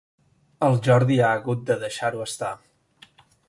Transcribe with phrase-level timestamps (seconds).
[0.67, 2.51] El Jordi ha hagut de deixar-ho estar.